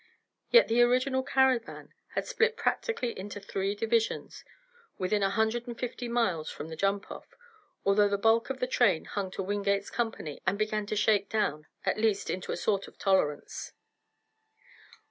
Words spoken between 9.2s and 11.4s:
to Wingate's company and began to shake